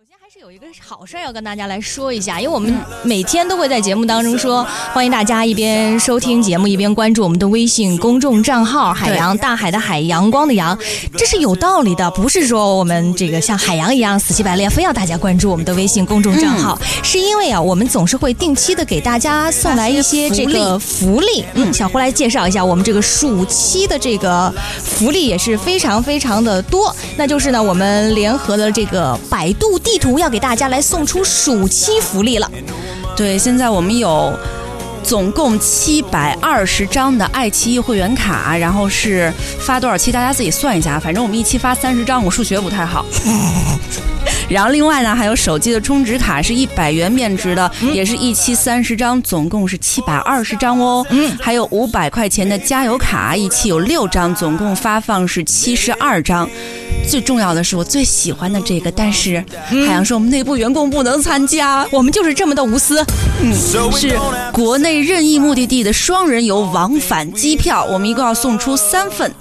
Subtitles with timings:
[0.00, 10.78] 首先还是有一个好事儿要跟大家来说一下，因为我们每天都会在节目当中说，欢迎大家一边收听节目一边关注我们的微信公众账号“海洋大海的海阳光的阳”，
[11.18, 21.44] 这是有道理的，不是说我们这个像海洋一样死乞白赖非要大家关注我们的微信公众账号，是因为啊，我们总是会定期的给大家送来一些这个福利。
[21.52, 24.50] 嗯，小胡来介绍一下我们这个暑期的这个
[24.82, 32.50] 福利也是非常非常的多，那就是呢，我们联合了这个百度地图要给大家来送出暑期福利了。
[33.16, 34.32] 对，现在我们有
[35.02, 40.98] 总共七百二十张的爱奇艺会员卡，然后是发多少期，大家自己算一下。
[40.98, 43.04] 反正我们一期发三十张，我数学不太好。
[44.48, 51.06] 然后另外呢，还有手机的充值卡是一百元面值的，也是一期三十张，总共是七百二十张哦。
[51.10, 56.48] 嗯，还有五百块钱的加油卡，一期有六张，总共发放是七十二张。
[57.08, 63.04] 最重要的是我最喜欢的这个，但是海洋说我们内部员工不能参加，我们就是这么的无私。
[63.42, 63.52] 嗯，
[63.92, 64.18] 是
[64.52, 69.34] 国内任意目的地的双人游往返机票，我们一共要送出三份。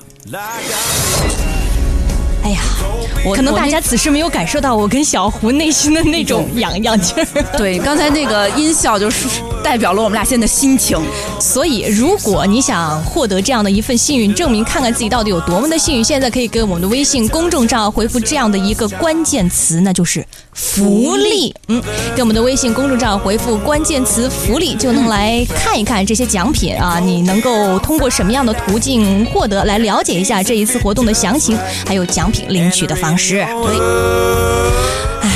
[2.44, 2.61] 哎呀，
[3.26, 7.28] 我可能大家此时没有感受到我跟小胡内心的那种痒痒劲儿。
[7.58, 9.28] 对刚才那个音效就是
[9.64, 10.98] 代表了我们俩现在的心情。
[11.40, 21.54] 所以，如果你想获得这样的一份幸运证明，看看自己到底有多么的幸运，现在可以给我们的微信公众账号回复这样的一个关键词，那就是福利。
[21.68, 21.82] 嗯，
[22.16, 33.45] 给我们的微信公众账号回复关键词“福利”，就能来看一看这些奖品啊，你能够通过什么样的途径获得，来了解一下这一次活动的详情，还有奖品领取的方式。
[33.64, 33.80] 对。
[35.22, 35.30] 唉，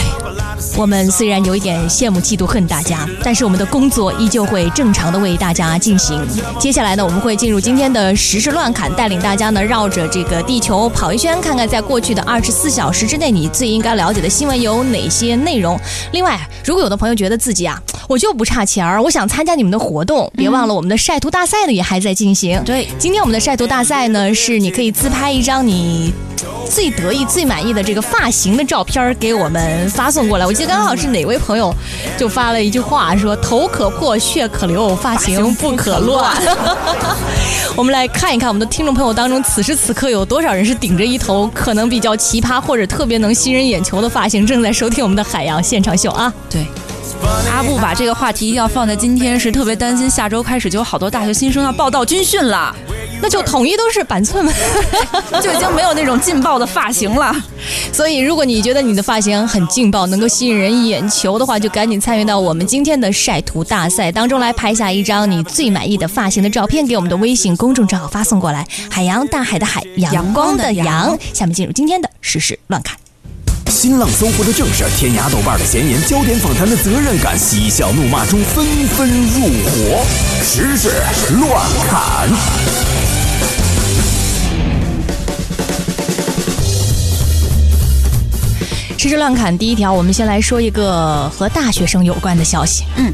[0.78, 6.20] 我们虽然有一点羡慕、嫉妒、恨大家，但是我们的工作依旧会正常的为大家进行。
[6.60, 15.80] 接下来呢，我们会进入今天的时事乱侃，带领大家呢绕着这个地球跑一圈，看看在过去的二十四小时之内，你最应该了解的新闻有哪些内容。
[16.12, 22.62] 另外，如果有的朋友觉得自己啊，我就不差钱儿，我想参加你们的活动，别忘了我们的晒图大赛呢也还在进行。
[22.64, 26.14] 对，今天我们的晒图大赛呢，是你可以自拍一张你
[26.70, 30.46] 最得意、最满意的这个发型的照片儿给我们发送过来。
[30.46, 31.74] 我记得刚好是哪位朋友
[32.18, 36.36] 就发了一句话说：“头可破，血可流，发型不可乱。”
[37.76, 46.34] 我们来看一看我们的听众朋友当中，此时此刻有多少人是顶着一头可能比较奇葩或者特别能吸人眼球的发型，正在收听我们的海洋现场秀啊！
[46.50, 46.66] 对。
[47.52, 52.76] 阿布把这个话题一定要放在今天，是特别担心下周开始就有好多大学新生要报到军训了，
[53.24, 54.54] 那就统一都是板寸们。
[55.42, 57.34] 就已经没有那种劲爆的发型了。
[57.94, 68.68] 所以，如果你觉得你的发型很劲爆，能够吸引人眼球的话，就赶紧参与到我们今天的晒图大赛当中来，拍下一张你最满意的发型的照片，给我们的微信公众账号发送过来。
[68.92, 71.18] 海洋，大海的海，阳光的阳。
[71.34, 72.98] 下面进入今天的时事乱侃。
[73.74, 80.06] 新浪搜狐的正事，天涯豆瓣的闲言，焦点访谈的责任感，嬉笑怒骂中纷纷入伙，
[80.44, 80.90] 时事
[81.32, 82.30] 乱侃。
[89.04, 92.86] 时事乱侃第一条，我们先来说一个和大学生有关的消息。
[92.96, 93.12] 嗯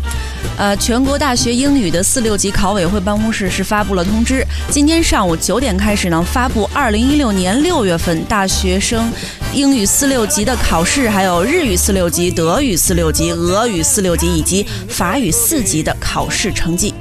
[0.55, 9.11] 呃，全国大学英语的四六级考委会办公室是发布了通知，今天上午九点开始呢，发布二零一六年六月份大学生
[9.51, 16.93] 英语四六级的考试，还有日语四六级、德语四六级、俄语四六级以及法语四级的考试成绩。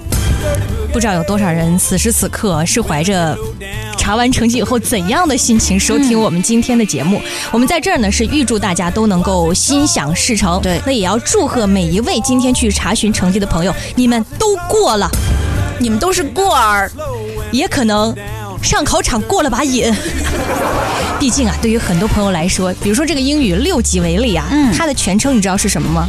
[0.91, 3.37] 不知道有多少人此时此刻是怀着
[4.09, 7.21] 查完成绩以后怎样的心情收听我们今天的节目。
[7.53, 15.11] 我们在这儿呢是预祝大家都能够心想事成，对那也要祝贺每一位今天去查询成绩的朋友，你们都过了，
[15.79, 16.91] 你们都是过儿，
[17.53, 18.17] 也可能
[18.63, 19.93] 上考场过了把瘾。
[21.21, 26.09] 毕竟啊，对于很多朋友来说，比如说这个英语六级为例啊，嗯它的全称你知道是什么吗？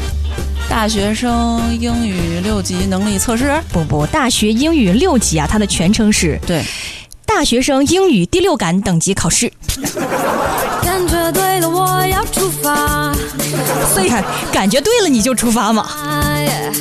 [0.70, 3.62] 大学生英语六级能力测试。
[3.74, 6.64] 不不，大学英语六级啊，它的全称是对，
[7.30, 9.54] 大学生英语第六感等级考试。
[10.82, 13.14] 感觉对了，我要出发。
[13.94, 15.88] 所以看，感觉对了你就出发嘛。
[16.04, 16.72] 哎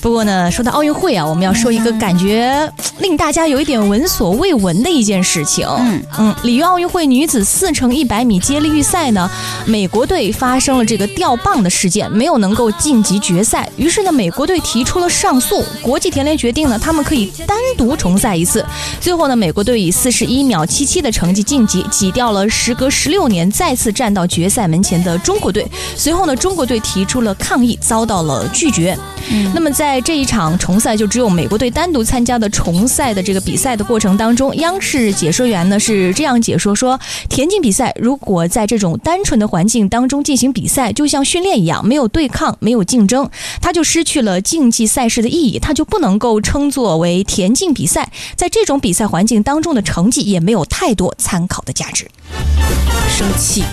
[0.00, 5.66] 不过呢，说到奥运会啊，我们要说一个感觉令大家有一点闻所未闻的一件事情。
[5.66, 9.30] 嗯嗯，里约奥运会女子四乘一百米接力预赛呢，
[9.66, 13.68] 美国队发生了这个掉棒的事件，没有能够晋级决赛。
[13.76, 18.64] 于是呢，美国队提出了上诉，国际田联决定呢，他们可以单独重赛一次。
[19.00, 25.66] 最后呢，美国队以四十一秒七七的成绩晋级，挤掉了时隔十六年再次站到决赛门前的中国队。
[25.94, 28.98] 随后呢，中国队提出了抗议，遭到了拒绝。
[29.54, 36.98] 那么在这一场重赛，就只有美国队单独参加的重赛的这个比赛的过程当中，央视解说员呢是这样解说说，
[37.28, 43.28] 田径比赛如果在这种单纯的环境当中进行比赛，就像训练一样，没有对抗，没有竞争，
[43.60, 48.10] 它就失去了竞技赛事的意义，它就不能够称作为田径比赛。
[48.34, 52.10] 在这种比赛环境当中的成绩也没有太多参考的价值。
[53.08, 53.64] 生气。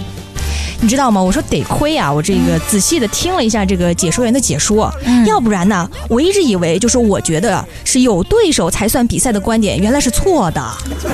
[0.86, 1.20] 你知道吗？
[1.20, 4.94] 我说得亏啊，我这个仔细的听了一下这个解说员的解说，
[5.26, 10.62] 要不然呢，我一直以为就是我觉得是有对手才算比赛的观点，原来是错的。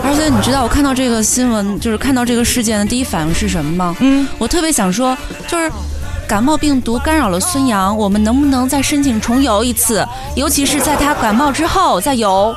[0.04, 3.96] 而且你知道我看到这个新闻，就是看到这个事件的第一反应是什么吗？
[4.02, 5.72] 嗯，我特别想说，就是
[6.28, 10.06] 感冒病毒干扰了孙杨，我们能不能再申请重游一次？
[10.36, 12.54] 尤其是在他感冒之后再游。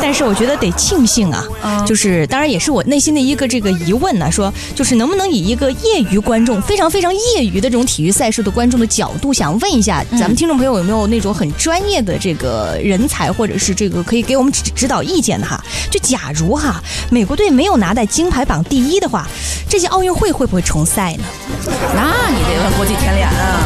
[0.00, 15.62] 但是我觉得得庆幸啊，嗯就是当然也是我内心的一个这个疑问呢、说就是能不能以一个业余观众非常非常业余的这种体育赛事的观众的角度，想问一下咱们听众朋友有没有那种很专业的这个人才，或者是这个可以给我们指指导意见的哈？
[15.90, 19.26] 就假如哈美国队没有拿在金牌榜第一的话，
[19.68, 21.24] 这届奥运会会不会重赛呢？
[21.94, 23.60] 那你得问国际田联啊。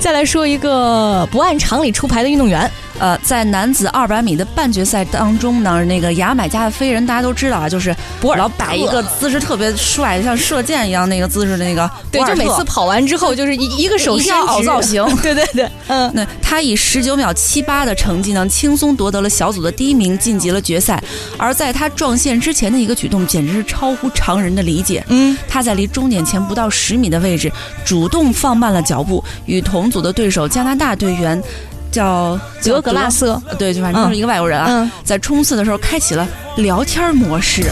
[0.00, 16.10] 再来说一个不按常理出牌的运动员，呃，在男子二百米的半决赛当中呢，那个牙买加的飞人大家都知道啊，就是博尔老摆一个姿势特别帅，像射箭一样那个姿势的那个对，博尔特就每次跑完之后就是一一个手一定要凹造型 对对对，嗯。
[16.14, 21.02] 那他以十九秒七八的成绩呢，轻松夺得了小组的第一名，晋级了决赛。
[21.36, 25.04] 而在他撞线之前的一个举动，简直是超乎常人的理解。
[25.08, 27.52] 嗯，他在离终点前不到十米的位置，
[27.84, 31.40] 主动放慢了脚步，与同组的对手加拿大队员
[31.90, 36.26] 叫德格拉瑟，对，就反正就是一个外国人啊，嗯在冲刺的时候开启了
[36.56, 37.62] 聊天模式。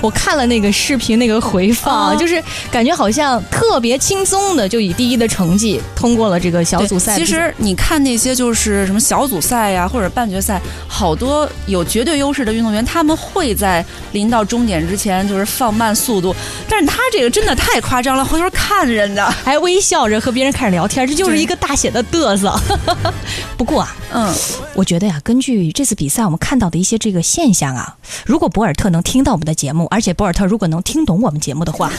[0.00, 7.16] 我看了那个视频那个回放，啊就是感觉好像特别轻松的就以第一的成绩通过了这个小组赛。
[7.16, 16.34] 其实你看那些就是什么小组赛呀、或者半决赛，好多有绝对优势的运动员，他们会在临到终点之前就是放慢速度，
[16.68, 22.58] 但是他这个真的太夸张了，回头看人家，还微笑着和别人开始聊天，这就是一个大写的嘚瑟。
[23.56, 24.34] 不过啊，嗯，
[24.74, 31.90] 我觉得呀，根据这次比赛我们看到的一些这个现象啊，如果博尔特能听到我们的节目，而且博尔特如果能听懂我们节目的话，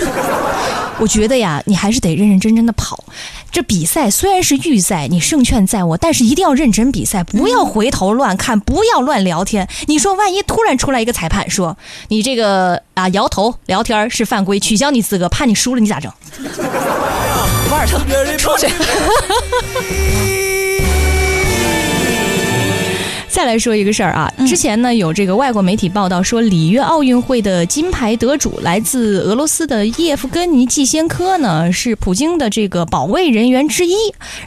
[1.00, 3.04] 我觉得呀，你还是得认认真真的跑。
[3.52, 9.68] 这比赛虽然是预赛，你胜券在握，但是一定要认真比赛，不要回头乱看，不要乱聊天。
[9.88, 11.78] 你说万一突然出来一个裁判说
[12.08, 16.12] 你这个啊摇头聊天是犯规，取消你资格，判你输了，你咋整？
[17.70, 18.00] 博尔特
[18.38, 18.68] 出去。
[23.44, 33.96] 再来说一个事儿啊，之前呢有这个外国媒体报道说，里约奥运会的金牌得主来自俄罗斯的叶夫根尼季先科呢，是普京的这个保卫人员之一。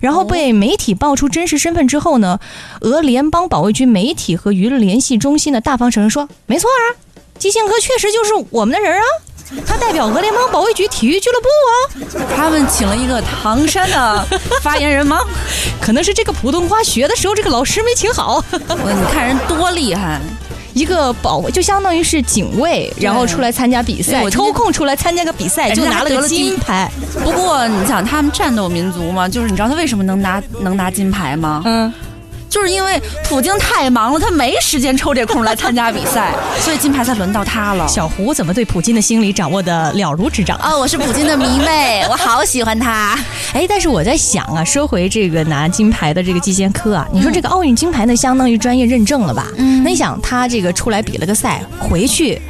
[0.00, 2.40] 然后被媒体爆出真实身份之后呢，
[2.80, 6.96] 俄联邦保卫军媒体和舆论联系中心呢大方承认说，没错啊，
[7.38, 9.04] 季先科确实就是我们的人啊，
[9.66, 12.26] 他代表俄联邦保卫局体育俱乐部啊。
[12.36, 14.26] 他们请了一个唐山的
[14.62, 15.20] 发言人吗？
[15.80, 18.42] 可能是这个普通话学的时候，这个老师没请好。
[18.50, 20.20] 我你看人多厉害，
[20.74, 26.90] 一个保卫就相当于是警卫，然后出来参加比赛，我抽空出来参加个比赛，就拿了个金牌。
[27.22, 31.62] 不过你想，他们战斗民族嘛，就是你知道他为什么能拿能拿金牌吗？
[31.64, 31.92] 嗯，
[32.56, 32.98] 就是因为
[33.28, 37.86] 普京太忙了，他没时间抽这空来参加比赛，所以金牌才轮到他了。
[37.86, 40.56] 小胡怎么对普京的心理掌握的了如指掌？
[40.56, 43.14] 啊、我是普京的迷妹，我好喜欢他。
[43.52, 49.48] 哎，但是我在想啊，说回这个拿金牌的这个季先科啊，你说这个奥运金牌呢，相当于专业认证了吧？
[49.58, 52.40] 嗯那你想他这个出来比了个赛，回去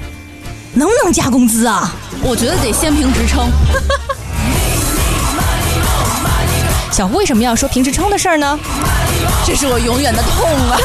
[0.75, 1.92] 能不能加工资啊？
[2.22, 3.50] 我觉得得先评职称，
[6.96, 8.58] 小胡为什么要说评职称的事儿呢？
[9.44, 10.78] 这是我永远的痛啊！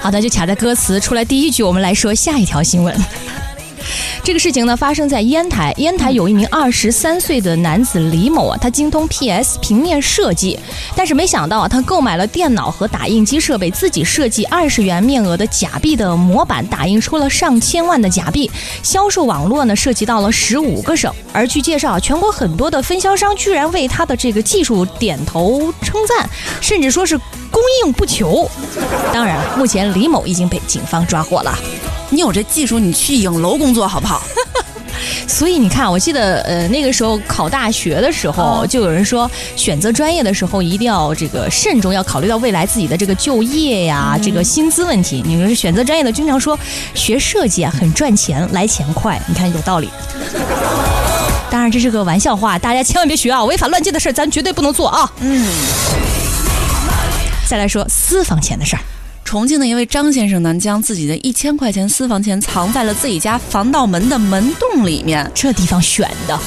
[0.00, 2.96] 好的，就卡在歌词出来第一句，我们来说下一条新闻。
[4.28, 5.72] 这个事情呢，发生在烟台。
[5.78, 10.60] 烟台有一名二十三岁的男子李某啊，他精通 PS 平面设计，
[10.94, 18.50] 但是没想到啊，他购买了电脑和打印机设备，自己设计二十元面额的假币的模板，打印出了上千万的假币，
[18.82, 21.10] 销售网络呢涉及到了十五个省。
[21.32, 26.28] 而据介绍，全国很多的分销商居然为他的这个技术点头称赞，
[26.60, 27.18] 甚至说是
[27.50, 28.48] 供应不求。
[29.12, 31.56] 当然，目前李某已经被警方抓获了。
[32.10, 34.22] 你有这技术，你去影楼工作好不好？
[35.28, 45.22] 所以你看，我记得呃那个时候考大学的时候，哦就有人说选择专业的时候一定要这个慎重，要考虑到未来自己的这个就业呀、嗯这个薪资问题。
[45.24, 46.58] 你们选择专业的经常说
[46.94, 49.88] 学设计啊很赚钱，来钱快，你看有道理。
[51.50, 53.44] 当然这是个玩笑话，大家千万别学啊！
[53.44, 55.10] 违法乱纪的事儿咱绝对不能做啊！
[55.20, 55.46] 嗯，
[57.48, 58.82] 再来说私房钱的事儿。
[59.24, 65.30] 重庆的一位张先生呢，将自己的一千块钱私房钱藏在了自己家防盗门的门洞里面。
[65.34, 66.38] 这地方选的，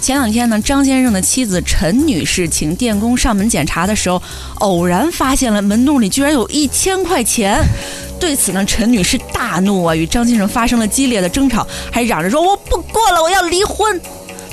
[0.00, 4.20] 前两天呢，张先生的妻子陈女士请电工上门检查的时候，
[4.56, 7.62] 偶然发现了门洞里居然有一千块钱。
[8.18, 14.00] 对此呢，陈女士大怒啊，与张先生发生了激烈的争吵，还嚷着说我不过了，我要离婚。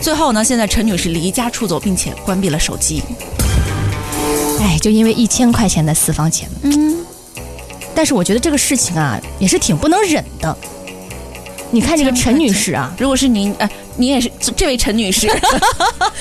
[0.02, 3.02] 最后呢，现在陈女士离家出走，并且关闭了手机。
[4.66, 6.50] 哎，就因为一千块钱的私房钱。
[6.64, 6.98] 嗯，
[7.94, 10.58] 但是我觉得这个事情啊，也是挺不能忍的。
[11.70, 15.30] 你看这个陈女士啊， 如果是您，呃，你也是这位陈女士，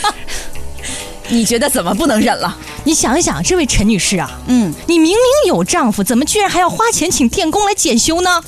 [1.28, 2.54] 你觉得怎么不能忍了？
[2.84, 8.44] 你想一想，这位陈女士啊，嗯，你明明有丈夫，怎么居然还要花钱请电工来检修呢？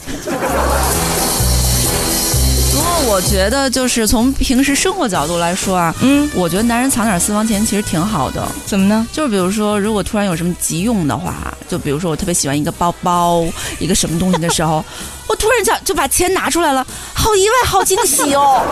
[3.05, 8.47] 我觉得就是从平时生活角度来说啊，嗯，我觉得男人藏点私房钱其实挺好的。
[8.67, 9.07] 怎么呢？
[9.13, 13.45] 就是比如说，如果突然有什么急用的话，就比如说我特别喜欢一个包包、
[13.79, 14.85] 一个什么东西的时候，
[15.29, 16.85] 我突然想就把钱拿出来了，
[17.15, 18.63] 好意外，好惊喜哦！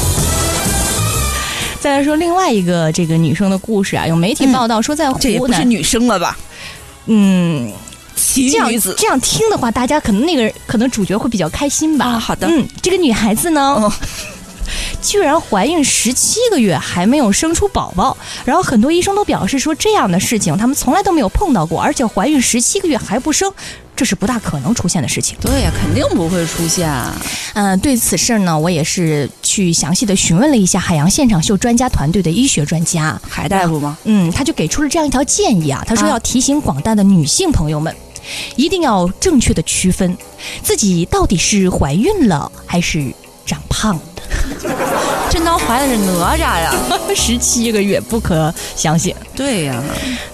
[1.80, 6.36] 再来说另外一个这个女生的故事啊，有媒体报道说在湖南，这也不是女生了吧？
[7.06, 7.72] 嗯，
[8.20, 12.06] 奇这样女子这样听的话，大家可能那个可能主角会比较开心吧。
[12.06, 13.92] 啊好的嗯，这个女孩子呢，哦
[15.02, 23.50] 居然怀孕十七个月还没有生出宝宝，然后很多医生都表示说这样的事情他们从来都没有碰到过，而且怀孕十七个月还不生，
[23.96, 25.36] 这是不大可能出现的事情。
[25.40, 26.88] 对呀，肯定不会出现。
[26.88, 27.16] 啊
[27.54, 33.20] 嗯、 对此事呢，我也是去详细的询问了一下海洋现场秀专家团队的医学专家。
[33.28, 33.96] 海大夫吗？
[34.04, 37.92] 嗯，他就给出了这样一条建议啊，他说啊要提醒广大的女性朋友们，
[38.60, 40.16] 一定要正确的区分
[40.62, 43.12] 自己到底是怀孕了还是
[43.46, 44.22] 长胖的。
[45.30, 46.74] 真当怀的是哪吒呀？
[47.16, 49.14] 十七个月，不可相信。
[49.34, 49.82] 对呀，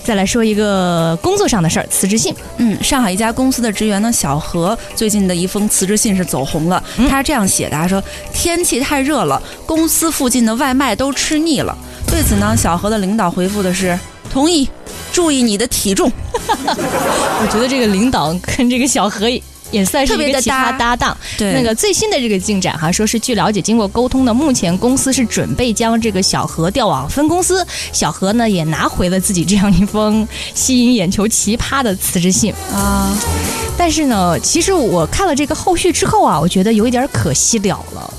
[0.02, 2.34] 再来说一个工作上的事儿，辞职信。
[2.56, 6.82] 嗯，上海一家公司的职员呢，小何最近的一封辞职信是走红了。
[7.08, 8.02] 他是这样写的：他说
[8.32, 11.76] 天气太热了，公司附近的外卖都吃腻了。
[12.06, 13.98] 对此呢，小何的领导回复的是
[14.36, 14.68] 同意，
[15.14, 16.12] 注意你的体重。
[16.36, 19.30] 我觉得这个领导跟这个小何
[19.70, 21.16] 也算是特别的一个奇葩搭搭档。
[21.38, 27.66] 对那个最新的这个进展哈，说是据了解，经过沟通呢，目前公司是准备将这个小何调往分公司。
[27.94, 32.52] 小何呢也拿回了自己这样一封吸引眼球、奇葩的辞职信。
[32.70, 33.16] 啊，
[33.78, 38.12] 但是呢，其实我看了这个后续之后啊，我觉得有一点可惜了了。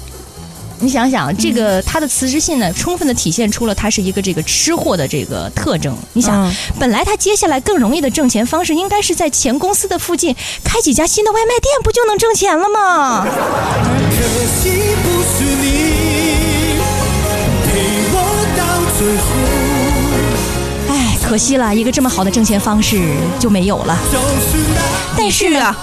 [0.79, 5.95] 你想想，这个他的辞职信呢，充分的体现出了他是一个这个吃货的这个特征。
[6.13, 13.25] 你想，嗯本来他接下来更容易的挣钱方式，应该是在前公司的附近开几家新的外卖店，不就能挣钱了吗？
[13.25, 14.23] 可
[14.61, 15.23] 惜不
[21.27, 23.01] 可惜了，一个这么好的挣钱方式
[23.37, 23.97] 就没有了。
[25.17, 25.75] 但是，啊，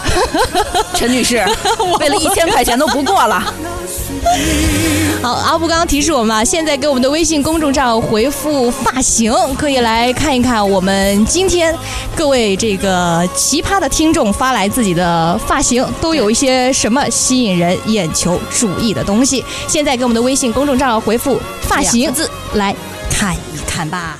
[0.95, 1.37] 陈女士，
[2.01, 3.43] 为了一千块钱都不过了。
[5.23, 11.75] 好，阿布刚刚提示我们啊，现在给我们的微信公众账号回复“发型”，可以来看一看我们今天
[12.17, 19.45] 各位这个奇葩的听众发来自己的发型，都有一些什么吸引人眼球注意的东西。
[19.69, 22.75] 现在给我们的微信公众账号回复“发型”字来
[23.11, 24.19] 看一看吧。